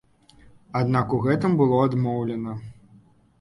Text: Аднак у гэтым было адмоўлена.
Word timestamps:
Аднак 0.79 1.13
у 1.17 1.19
гэтым 1.25 1.51
было 1.61 1.77
адмоўлена. 1.89 2.57